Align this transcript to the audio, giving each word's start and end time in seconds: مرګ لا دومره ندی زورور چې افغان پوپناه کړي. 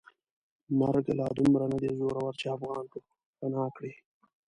مرګ 0.79 1.05
لا 1.17 1.27
دومره 1.37 1.65
ندی 1.71 1.91
زورور 1.99 2.33
چې 2.39 2.45
افغان 2.55 2.83
پوپناه 2.91 3.67
کړي. 3.77 3.91